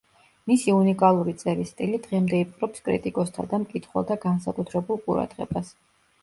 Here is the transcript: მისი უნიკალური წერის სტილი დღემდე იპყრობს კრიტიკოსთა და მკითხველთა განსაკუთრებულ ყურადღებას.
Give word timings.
მისი 0.51 0.71
უნიკალური 0.75 1.35
წერის 1.41 1.73
სტილი 1.75 1.99
დღემდე 2.07 2.39
იპყრობს 2.45 2.85
კრიტიკოსთა 2.87 3.45
და 3.53 3.61
მკითხველთა 3.67 4.19
განსაკუთრებულ 4.25 5.01
ყურადღებას. 5.05 5.71